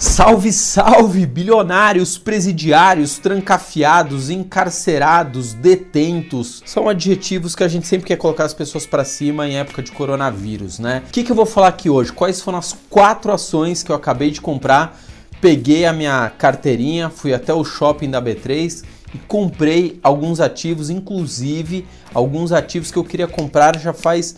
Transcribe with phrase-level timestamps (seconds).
[0.00, 6.62] Salve, salve, bilionários, presidiários, trancafiados, encarcerados, detentos.
[6.64, 9.92] São adjetivos que a gente sempre quer colocar as pessoas para cima em época de
[9.92, 11.02] coronavírus, né?
[11.06, 12.14] O que, que eu vou falar aqui hoje?
[12.14, 14.98] Quais foram as quatro ações que eu acabei de comprar?
[15.38, 18.82] Peguei a minha carteirinha, fui até o shopping da B3
[19.14, 24.36] e comprei alguns ativos, inclusive alguns ativos que eu queria comprar já faz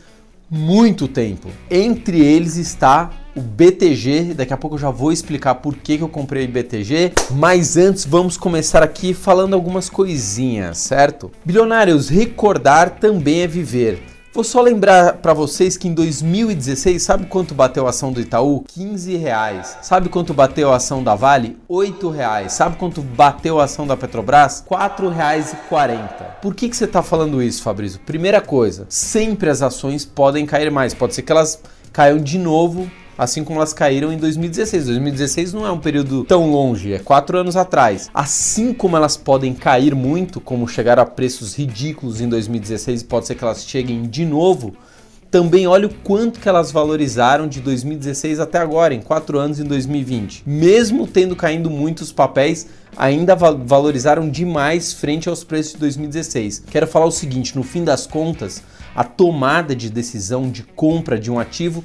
[0.50, 1.48] muito tempo.
[1.70, 4.34] Entre eles está o BTG.
[4.34, 7.12] Daqui a pouco eu já vou explicar por que, que eu comprei BTG.
[7.30, 11.30] Mas antes, vamos começar aqui falando algumas coisinhas, certo?
[11.44, 14.12] Bilionários, recordar também é viver.
[14.34, 18.64] Vou só lembrar para vocês que em 2016, sabe quanto bateu a ação do Itaú?
[18.66, 19.76] 15 reais.
[19.82, 21.58] Sabe quanto bateu a ação da Vale?
[21.68, 22.54] 8 reais.
[22.54, 24.64] Sabe quanto bateu a ação da Petrobras?
[24.66, 26.38] 4 reais e 40.
[26.40, 28.00] Por que, que você está falando isso, Fabrício?
[28.00, 30.94] Primeira coisa, sempre as ações podem cair mais.
[30.94, 31.60] Pode ser que elas
[31.92, 32.90] caiam de novo
[33.22, 34.86] assim como elas caíram em 2016.
[34.86, 38.10] 2016 não é um período tão longe, é quatro anos atrás.
[38.12, 43.26] Assim como elas podem cair muito, como chegaram a preços ridículos em 2016 e pode
[43.26, 44.74] ser que elas cheguem de novo,
[45.30, 49.64] também olha o quanto que elas valorizaram de 2016 até agora, em quatro anos em
[49.64, 50.42] 2020.
[50.44, 56.64] Mesmo tendo caído muitos papéis, ainda valorizaram demais frente aos preços de 2016.
[56.70, 58.62] Quero falar o seguinte: no fim das contas,
[58.94, 61.82] a tomada de decisão de compra de um ativo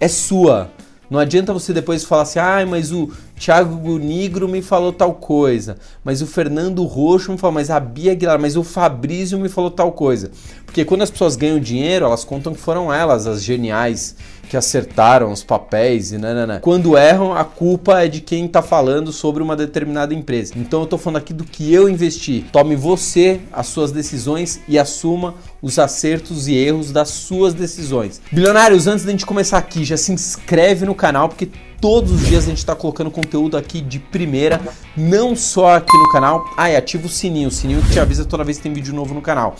[0.00, 0.70] é sua.
[1.08, 5.76] Não adianta você depois falar assim, ah, mas o Thiago Nigro me falou tal coisa,
[6.02, 9.70] mas o Fernando Roxo me falou, mas a Bia Aguilar, mas o Fabrício me falou
[9.70, 10.32] tal coisa.
[10.64, 14.16] Porque quando as pessoas ganham dinheiro, elas contam que foram elas as geniais
[14.48, 16.60] que acertaram os papéis e nanana.
[16.60, 20.54] Quando erram, a culpa é de quem está falando sobre uma determinada empresa.
[20.56, 22.44] Então eu estou falando aqui do que eu investi.
[22.52, 28.20] Tome você as suas decisões e assuma os acertos e erros das suas decisões.
[28.30, 31.48] Bilionários, antes da gente começar aqui, já se inscreve no canal porque
[31.80, 34.60] todos os dias a gente está colocando conteúdo aqui de primeira,
[34.96, 36.44] não só aqui no canal.
[36.56, 38.94] Ah, e ativa o sininho, o sininho que te avisa toda vez que tem vídeo
[38.94, 39.56] novo no canal.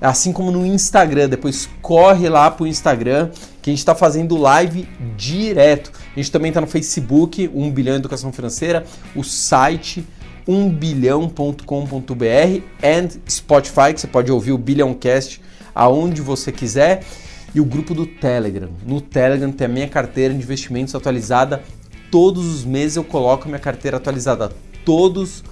[0.00, 3.30] Assim como no Instagram, depois corre lá pro Instagram
[3.60, 5.90] que a gente está fazendo live direto.
[6.14, 8.84] A gente também está no Facebook, 1 bilhão educação financeira,
[9.16, 10.04] o site
[10.48, 15.42] 1bilhão.com.br and Spotify, que você pode ouvir o Bilhãocast
[15.74, 17.04] aonde você quiser,
[17.54, 18.70] e o grupo do Telegram.
[18.84, 21.62] No Telegram tem a minha carteira de investimentos atualizada.
[22.10, 24.50] Todos os meses eu coloco minha carteira atualizada.
[24.84, 25.44] Todos os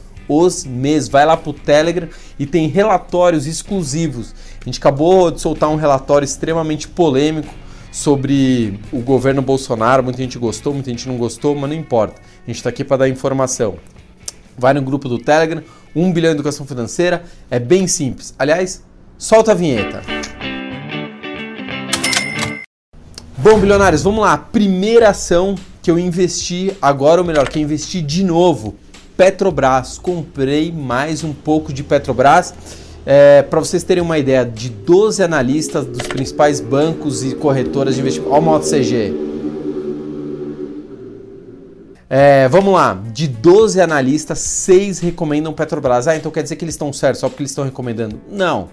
[0.65, 1.09] meses.
[1.09, 4.35] Vai lá pro Telegram e tem relatórios exclusivos.
[4.61, 7.53] A gente acabou de soltar um relatório extremamente polêmico
[7.93, 10.03] sobre o governo Bolsonaro.
[10.03, 12.21] Muita gente gostou, muita gente não gostou, mas não importa.
[12.21, 13.77] A gente está aqui para dar informação.
[14.59, 15.63] Vai no grupo do Telegram,
[15.95, 17.25] 1 bilhão de educação financeira.
[17.51, 18.35] É bem simples.
[18.39, 18.83] Aliás,
[19.19, 20.03] solta a vinheta.
[23.39, 24.37] Bom, bilionários, vamos lá.
[24.37, 28.75] Primeira ação que eu investi agora, ou melhor, que eu investi de novo,
[29.17, 29.99] Petrobras.
[29.99, 32.53] Comprei mais um pouco de Petrobras.
[33.05, 38.01] É, Para vocês terem uma ideia, de 12 analistas dos principais bancos e corretoras de
[38.01, 38.33] investimento.
[38.33, 39.15] Olha o moto CG.
[42.09, 46.07] É, vamos lá, de 12 analistas, 6 recomendam Petrobras.
[46.07, 48.21] Ah, então quer dizer que eles estão certos só porque eles estão recomendando?
[48.31, 48.69] Não.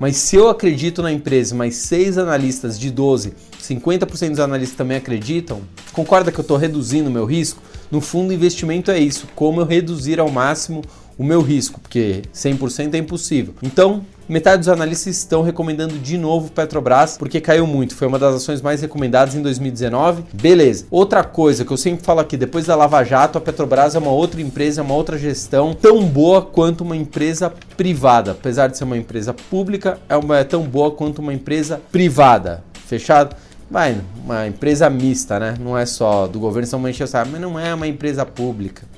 [0.00, 4.96] Mas se eu acredito na empresa, mas 6 analistas de 12, 50% dos analistas também
[4.96, 5.60] acreditam,
[5.92, 7.62] concorda que eu estou reduzindo o meu risco?
[7.90, 10.80] No fundo, investimento é isso, como eu reduzir ao máximo
[11.20, 13.52] o meu risco, porque 100% é impossível.
[13.62, 17.94] Então, metade dos analistas estão recomendando de novo Petrobras, porque caiu muito.
[17.94, 20.24] Foi uma das ações mais recomendadas em 2019.
[20.32, 20.86] Beleza.
[20.90, 24.10] Outra coisa que eu sempre falo aqui, depois da Lava Jato, a Petrobras é uma
[24.10, 28.30] outra empresa, é uma outra gestão tão boa quanto uma empresa privada.
[28.30, 32.64] Apesar de ser uma empresa pública, é, uma, é tão boa quanto uma empresa privada.
[32.86, 33.36] Fechado?
[33.70, 35.54] Vai, uma empresa mista, né?
[35.60, 38.88] Não é só do governo, são uma mas não é uma empresa pública.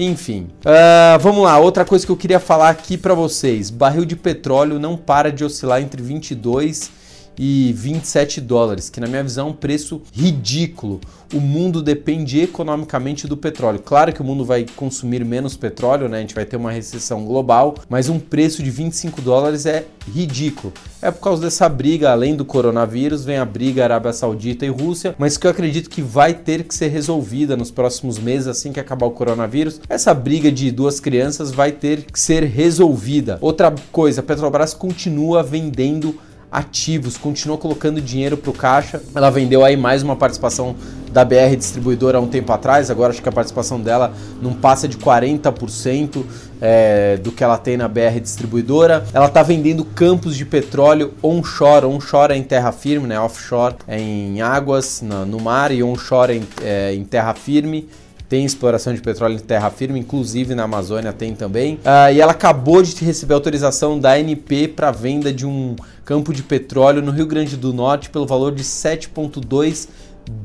[0.00, 1.58] Enfim, uh, vamos lá.
[1.58, 5.44] Outra coisa que eu queria falar aqui para vocês: barril de petróleo não para de
[5.44, 6.97] oscilar entre 22
[7.38, 11.00] e 27 dólares, que na minha visão é um preço ridículo.
[11.32, 13.80] O mundo depende economicamente do petróleo.
[13.84, 16.18] Claro que o mundo vai consumir menos petróleo, né?
[16.18, 20.72] A gente vai ter uma recessão global, mas um preço de 25 dólares é ridículo.
[21.02, 25.14] É por causa dessa briga, além do coronavírus, vem a briga Arábia Saudita e Rússia,
[25.18, 28.80] mas que eu acredito que vai ter que ser resolvida nos próximos meses assim que
[28.80, 29.80] acabar o coronavírus.
[29.86, 33.38] Essa briga de duas crianças vai ter que ser resolvida.
[33.42, 36.18] Outra coisa, a Petrobras continua vendendo
[36.50, 39.02] ativos, continua colocando dinheiro para o caixa.
[39.14, 40.74] Ela vendeu aí mais uma participação
[41.12, 44.86] da BR Distribuidora há um tempo atrás, agora acho que a participação dela não passa
[44.86, 46.24] de 40%
[46.60, 49.04] é, do que ela tem na BR Distribuidora.
[49.12, 53.18] Ela está vendendo campos de petróleo onshore, onshore é em terra firme, né?
[53.18, 57.88] offshore é em águas, no, no mar e onshore é em, é, em terra firme
[58.28, 61.76] tem exploração de petróleo em terra firme, inclusive na Amazônia tem também.
[61.76, 65.74] Uh, e ela acabou de receber autorização da ANP para venda de um
[66.08, 69.90] campo de petróleo no Rio Grande do Norte pelo valor de 7,2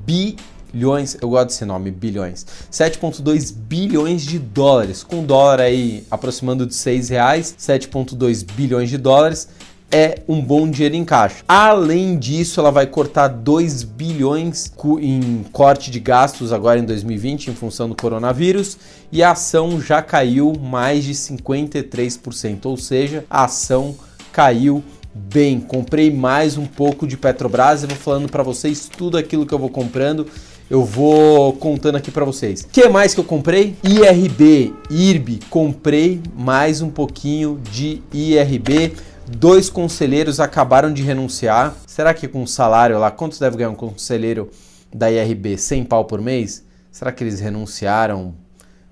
[0.06, 6.76] bilhões, eu gosto desse nome, bilhões, 7,2 bilhões de dólares, com dólar aí aproximando de
[6.76, 9.48] 6 reais, 7,2 bilhões de dólares
[9.90, 11.46] é um bom dinheiro em caixa.
[11.48, 14.70] Além disso, ela vai cortar 2 bilhões
[15.00, 18.78] em corte de gastos agora em 2020 em função do coronavírus
[19.10, 23.96] e a ação já caiu mais de 53%, ou seja, a ação
[24.34, 24.84] caiu
[25.14, 25.60] bem.
[25.60, 29.60] Comprei mais um pouco de Petrobras e vou falando para vocês tudo aquilo que eu
[29.60, 30.28] vou comprando.
[30.70, 32.62] Eu vou contando aqui para vocês.
[32.62, 33.76] O que mais que eu comprei?
[33.84, 38.94] IRB, IRB, comprei mais um pouquinho de IRB
[39.26, 41.76] Dois conselheiros acabaram de renunciar.
[41.88, 44.50] Será que com o salário lá, quanto deve ganhar um conselheiro
[44.94, 45.58] da IRB?
[45.58, 46.64] 100 pau por mês?
[46.92, 48.36] Será que eles renunciaram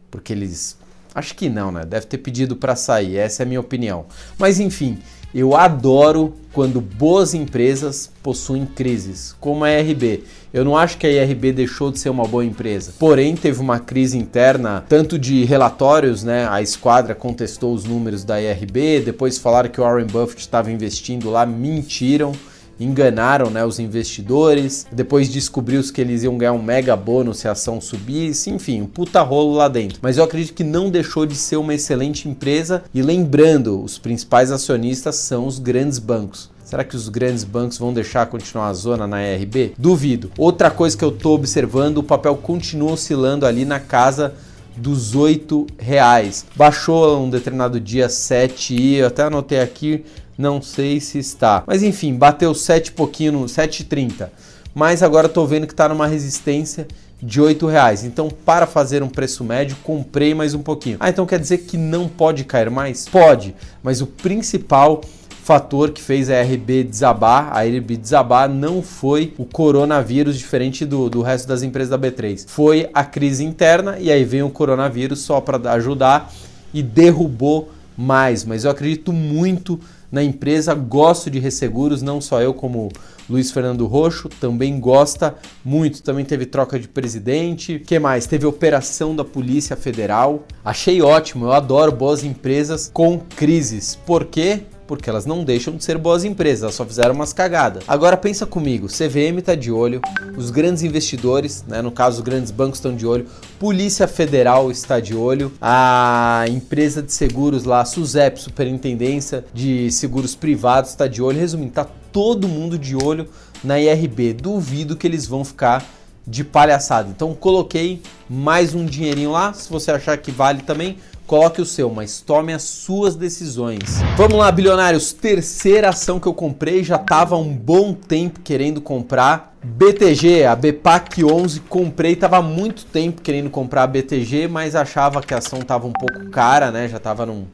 [0.10, 0.78] porque eles.
[1.14, 1.86] Acho que não, né?
[1.86, 4.06] Deve ter pedido para sair, essa é a minha opinião.
[4.38, 5.00] Mas enfim,
[5.34, 10.24] eu adoro quando boas empresas possuem crises, como a IRB.
[10.54, 12.94] Eu não acho que a IRB deixou de ser uma boa empresa.
[13.00, 16.46] Porém, teve uma crise interna, tanto de relatórios, né?
[16.50, 21.30] A esquadra contestou os números da IRB, depois falaram que o Warren Buffett estava investindo
[21.30, 22.34] lá, mentiram
[22.80, 27.52] enganaram né, os investidores, depois descobriu-se que eles iam ganhar um mega bônus se a
[27.52, 30.00] ação subisse, enfim, um puta rolo lá dentro.
[30.02, 34.52] Mas eu acredito que não deixou de ser uma excelente empresa e lembrando, os principais
[34.52, 36.50] acionistas são os grandes bancos.
[36.64, 39.74] Será que os grandes bancos vão deixar continuar a zona na ERB?
[39.78, 40.32] Duvido.
[40.38, 44.34] Outra coisa que eu estou observando, o papel continua oscilando ali na casa
[44.78, 46.46] dos 8 reais.
[46.56, 50.06] Baixou um determinado dia 7 e eu até anotei aqui,
[50.42, 51.64] não sei se está.
[51.68, 54.30] Mas enfim, bateu 7 pouquinho, 7,30.
[54.74, 56.88] Mas agora estou vendo que está numa resistência
[57.22, 58.04] de 8 reais.
[58.04, 60.98] Então, para fazer um preço médio, comprei mais um pouquinho.
[61.00, 63.08] Ah, então quer dizer que não pode cair mais?
[63.08, 63.54] Pode,
[63.84, 65.02] mas o principal
[65.44, 71.10] fator que fez a RB desabar, a RB desabar não foi o coronavírus, diferente do,
[71.10, 72.46] do resto das empresas da B3.
[72.48, 76.32] Foi a crise interna e aí vem o coronavírus só para ajudar
[76.74, 78.46] e derrubou mais.
[78.46, 79.80] Mas eu acredito muito
[80.12, 82.90] na empresa, gosto de resseguros, não só eu, como
[83.30, 86.04] Luiz Fernando Roxo também gosta muito.
[86.04, 87.80] Também teve troca de presidente.
[87.80, 88.26] que mais?
[88.26, 90.44] Teve operação da Polícia Federal.
[90.66, 93.96] Achei ótimo, eu adoro boas empresas com crises.
[93.96, 94.64] Por quê?
[94.92, 97.82] Porque elas não deixam de ser boas empresas, elas só fizeram umas cagadas.
[97.88, 100.02] Agora pensa comigo, CVM está de olho,
[100.36, 103.26] os grandes investidores, né, no caso os grandes bancos estão de olho,
[103.58, 110.90] Polícia Federal está de olho, a empresa de seguros lá, SUSEP, Superintendência de Seguros Privados
[110.90, 111.40] está de olho.
[111.40, 113.30] Resumindo, tá todo mundo de olho
[113.64, 114.34] na IRB.
[114.34, 115.86] Duvido que eles vão ficar
[116.28, 117.10] de palhaçada.
[117.10, 119.54] Então coloquei mais um dinheirinho lá.
[119.54, 120.98] Se você achar que vale também,
[121.32, 124.02] coloque o seu, mas tome as suas decisões.
[124.18, 125.14] Vamos lá, bilionários.
[125.14, 129.56] Terceira ação que eu comprei, já estava um bom tempo querendo comprar.
[129.64, 135.34] BTG, a BPAC 11, comprei, tava muito tempo querendo comprar a BTG, mas achava que
[135.34, 136.90] a ação tava um pouco cara, né?
[136.90, 137.46] Já tava num,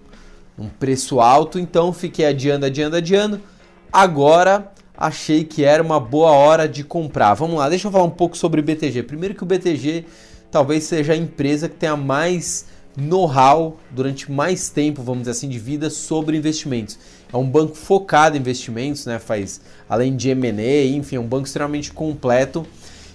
[0.57, 3.39] num preço alto, então fiquei adiando, adiando, adiando.
[3.94, 7.35] Agora achei que era uma boa hora de comprar.
[7.35, 9.03] Vamos lá, deixa eu falar um pouco sobre BTG.
[9.03, 10.06] Primeiro que o BTG
[10.50, 12.65] talvez seja a empresa que tenha mais
[12.97, 16.97] know-how durante mais tempo, vamos dizer assim, de vida sobre investimentos.
[17.31, 19.19] É um banco focado em investimentos, né?
[19.19, 22.66] Faz além de M&A, enfim, é um banco extremamente completo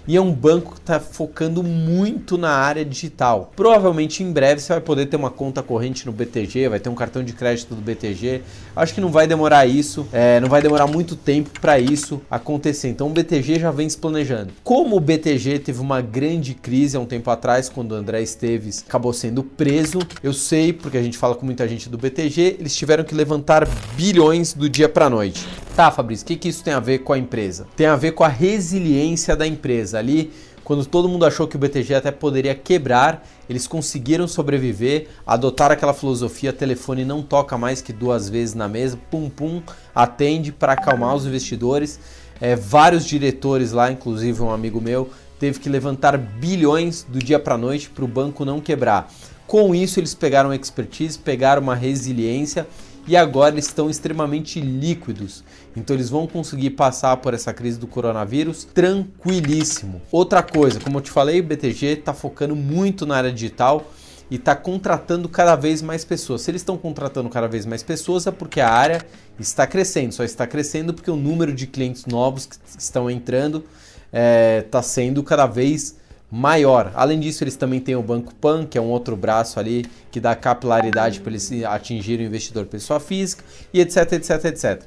[0.07, 3.51] e é um banco que está focando muito na área digital.
[3.55, 6.95] Provavelmente em breve você vai poder ter uma conta corrente no BTG, vai ter um
[6.95, 8.41] cartão de crédito do BTG.
[8.75, 12.89] Acho que não vai demorar isso, é, não vai demorar muito tempo para isso acontecer.
[12.89, 14.53] Então o BTG já vem se planejando.
[14.63, 18.83] Como o BTG teve uma grande crise há um tempo atrás, quando o André Esteves
[18.87, 22.75] acabou sendo preso, eu sei, porque a gente fala com muita gente do BTG, eles
[22.75, 25.47] tiveram que levantar bilhões do dia para noite.
[25.75, 27.65] Tá, Fabrício, o que, que isso tem a ver com a empresa?
[27.75, 29.92] Tem a ver com a resiliência da empresa.
[29.93, 30.31] Ali,
[30.63, 35.93] quando todo mundo achou que o BTG até poderia quebrar, eles conseguiram sobreviver, adotar aquela
[35.93, 39.61] filosofia: telefone não toca mais que duas vezes na mesa, pum pum,
[39.93, 41.99] atende para acalmar os investidores.
[42.39, 45.09] É, vários diretores lá, inclusive um amigo meu,
[45.39, 49.11] teve que levantar bilhões do dia para noite para o banco não quebrar.
[49.45, 52.65] Com isso, eles pegaram expertise, pegaram uma resiliência
[53.07, 55.43] e agora eles estão extremamente líquidos.
[55.75, 60.01] Então eles vão conseguir passar por essa crise do coronavírus tranquilíssimo.
[60.11, 63.85] Outra coisa, como eu te falei, o BTG está focando muito na área digital
[64.31, 66.41] e está contratando cada vez mais pessoas.
[66.41, 69.05] Se eles estão contratando cada vez mais pessoas é porque a área
[69.39, 70.13] está crescendo.
[70.13, 73.65] Só está crescendo porque o número de clientes novos que estão entrando
[74.11, 75.97] está eh, é, sendo cada vez
[76.33, 76.91] maior.
[76.95, 80.19] Além disso, eles também têm o Banco Pan, que é um outro braço ali que
[80.19, 84.81] dá capilaridade para eles atingirem o investidor pessoa física e etc, etc, etc.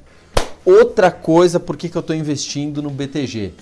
[0.65, 3.53] Outra coisa, por que, que eu estou investindo no BTG?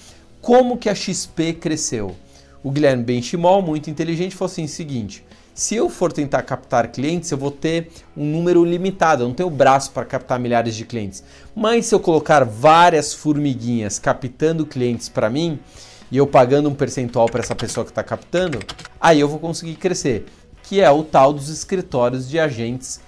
[0.42, 2.16] Como que a XP cresceu?
[2.64, 5.24] O Guilherme Benchimol, muito inteligente, falou assim: seguinte,
[5.54, 9.50] se eu for tentar captar clientes, eu vou ter um número limitado, eu não tenho
[9.52, 11.24] braço para captar milhares de clientes.
[11.56, 15.60] Mas se eu colocar várias formiguinhas captando clientes para mim,
[16.12, 18.60] e eu pagando um percentual para essa pessoa que está captando,
[19.00, 20.26] aí eu vou conseguir crescer,
[20.64, 23.00] que é o tal dos escritórios de agentes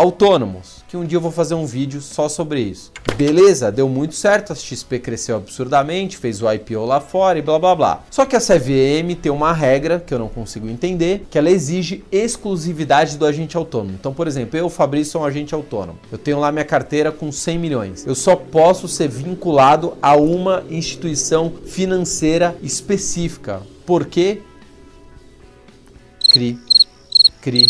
[0.00, 2.90] autônomos, que um dia eu vou fazer um vídeo só sobre isso.
[3.18, 7.58] Beleza, deu muito certo, a XP cresceu absurdamente, fez o IPO lá fora e blá
[7.58, 8.04] blá blá.
[8.10, 12.02] Só que a CVM tem uma regra que eu não consigo entender, que ela exige
[12.10, 13.94] exclusividade do agente autônomo.
[14.00, 15.98] Então, por exemplo, eu, Fabrício, sou um agente autônomo.
[16.10, 18.06] Eu tenho lá minha carteira com 100 milhões.
[18.06, 23.60] Eu só posso ser vinculado a uma instituição financeira específica.
[23.84, 24.40] Por quê?
[26.32, 26.58] CRI,
[27.42, 27.66] CRI,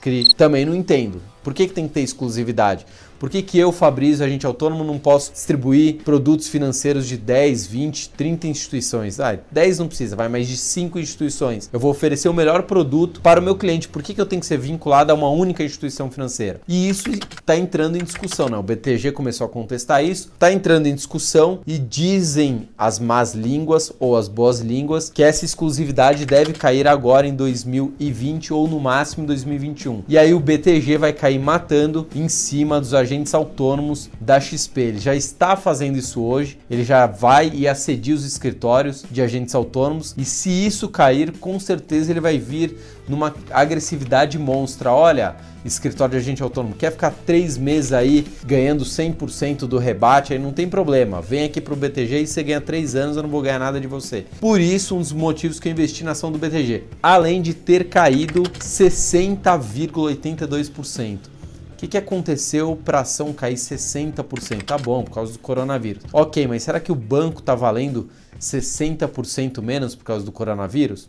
[0.00, 0.24] CRI.
[0.36, 1.33] Também não entendo.
[1.44, 2.86] Por que, que tem que ter exclusividade?
[3.24, 8.10] Por que, que eu, Fabrício, agente autônomo, não posso distribuir produtos financeiros de 10, 20,
[8.10, 9.18] 30 instituições?
[9.18, 11.70] Ah, 10 não precisa, vai mais de 5 instituições.
[11.72, 13.88] Eu vou oferecer o melhor produto para o meu cliente.
[13.88, 16.60] Por que, que eu tenho que ser vinculado a uma única instituição financeira?
[16.68, 18.58] E isso está entrando em discussão, né?
[18.58, 23.90] O BTG começou a contestar isso, está entrando em discussão e dizem as más línguas
[23.98, 29.24] ou as boas línguas que essa exclusividade deve cair agora em 2020 ou no máximo
[29.24, 30.04] em 2021.
[30.06, 34.80] E aí o BTG vai cair matando em cima dos agentes autônomos da XP.
[34.80, 39.54] Ele já está fazendo isso hoje, ele já vai e acedir os escritórios de agentes
[39.54, 42.76] autônomos e se isso cair, com certeza ele vai vir
[43.08, 44.90] numa agressividade monstra.
[44.90, 50.38] Olha, escritório de agente autônomo, quer ficar três meses aí ganhando 100% do rebate, aí
[50.38, 51.22] não tem problema.
[51.22, 53.80] Vem aqui para o BTG e você ganha três anos, eu não vou ganhar nada
[53.80, 54.26] de você.
[54.40, 57.88] Por isso, um dos motivos que eu investi na ação do BTG, além de ter
[57.88, 61.33] caído 60,82%
[61.74, 64.62] que, que aconteceu para a ação cair 60%?
[64.62, 66.02] Tá bom, por causa do coronavírus.
[66.12, 68.08] Ok, mas será que o banco está valendo
[68.40, 71.08] 60% menos por causa do coronavírus?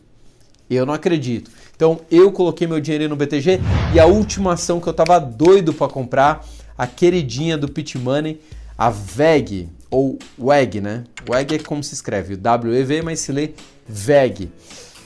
[0.70, 1.52] Eu não acredito.
[1.76, 3.60] Então eu coloquei meu dinheiro no BTG
[3.94, 6.46] e a última ação que eu estava doido para comprar,
[6.78, 8.42] a queridinha do Pit Money,
[8.78, 11.04] a VEG, ou WEG, né?
[11.30, 13.52] WEG é como se escreve, W-E-V, mas se lê
[13.88, 14.52] VEG.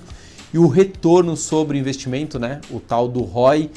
[0.54, 3.72] e o retorno sobre investimento, né, o tal do ROI,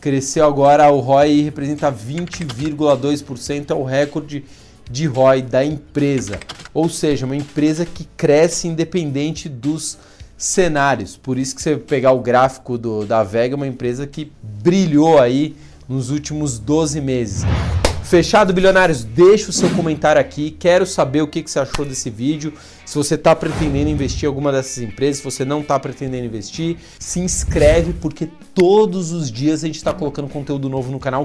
[0.00, 4.42] cresceu agora, o ROI representa 20,2%, é o recorde
[4.90, 6.40] de ROI da empresa.
[6.72, 9.98] Ou seja, uma empresa que cresce independente dos
[10.38, 11.18] cenários.
[11.18, 15.20] Por isso que você pegar o gráfico do, da Vega, é uma empresa que brilhou
[15.20, 15.54] aí
[15.86, 17.42] nos últimos 12 meses.
[18.12, 19.04] Fechado, bilionários?
[19.04, 20.50] Deixa o seu comentário aqui.
[20.50, 22.52] Quero saber o que, você achou desse vídeo.
[22.84, 26.76] Se você está pretendendo investir em alguma dessas empresas, se você não está pretendendo investir,
[26.98, 31.24] se inscreve porque todos os dias a gente está colocando conteúdo novo no canal.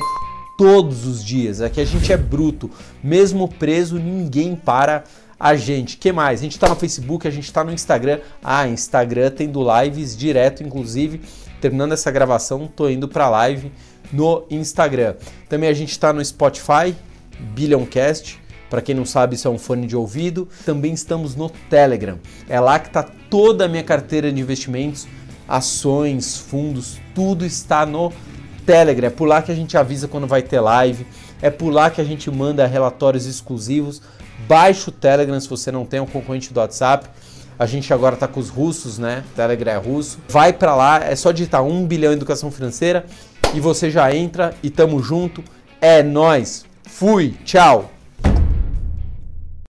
[0.58, 1.60] Todos os dias.
[1.60, 2.72] Aqui a gente é bruto.
[3.04, 5.04] Mesmo preso, ninguém para
[5.38, 5.98] a gente.
[5.98, 6.40] que mais?
[6.40, 8.22] A gente está no Facebook, a gente está no Instagram.
[8.42, 11.20] Ah, Instagram tendo lives direto, inclusive.
[11.60, 13.74] Terminando essa gravação, tô indo para live
[14.12, 15.16] no Instagram.
[15.50, 16.96] Também a gente está no Spotify,
[17.40, 20.48] Billioncast, Para quem não sabe, isso é um fone de ouvido.
[20.66, 22.20] Também estamos no Telegram.
[22.50, 25.08] É lá que está toda a minha carteira de investimentos,
[25.48, 28.12] ações, fundos, tudo está no
[28.66, 29.08] Telegram.
[29.08, 31.08] É por lá que a gente avisa quando vai ter live.
[31.42, 34.02] É por lá que a gente manda relatórios exclusivos.
[34.48, 37.08] Baixe o Telegram se você não tem um concorrente do WhatsApp.
[37.58, 39.24] A gente agora está com os russos, né?
[39.36, 40.20] Telegram é russo.
[40.28, 43.06] Vai para lá, é só digitar 1 bilhão em educação financeira
[43.54, 45.44] e você já entra e tamo junto.
[45.80, 46.66] É nós.
[46.84, 47.92] Fui, tchau.